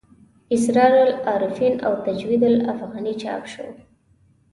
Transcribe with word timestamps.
اسرار 0.51 0.91
العارفین 0.93 1.85
او 1.85 1.95
تجوید 2.05 2.43
الافغاني 2.43 3.13
چاپ 3.15 3.45
شو. 3.45 3.63